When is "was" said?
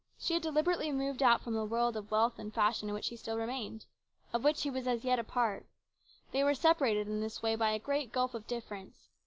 4.71-4.87